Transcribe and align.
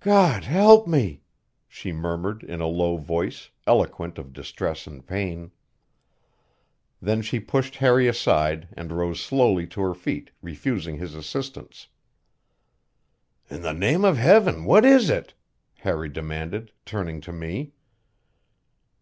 "God 0.00 0.44
help 0.44 0.86
me!" 0.86 1.22
she 1.66 1.90
murmured 1.90 2.42
in 2.42 2.60
a 2.60 2.66
low 2.66 2.98
voice, 2.98 3.48
eloquent 3.66 4.18
of 4.18 4.34
distress 4.34 4.86
and 4.86 5.06
pain. 5.06 5.52
Then 7.00 7.22
she 7.22 7.40
pushed 7.40 7.76
Harry 7.76 8.06
aside 8.06 8.68
and 8.74 8.92
rose 8.92 9.22
slowly 9.22 9.66
to 9.68 9.80
her 9.80 9.94
feet, 9.94 10.30
refusing 10.42 10.96
his 10.98 11.14
assistance. 11.14 11.88
"In 13.48 13.62
the 13.62 13.72
name 13.72 14.04
of 14.04 14.18
Heaven, 14.18 14.66
what 14.66 14.84
is 14.84 15.08
it?" 15.08 15.32
Harry 15.78 16.10
demanded, 16.10 16.70
turning 16.84 17.22
to 17.22 17.32
me. 17.32 17.72